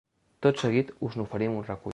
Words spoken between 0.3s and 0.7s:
Tot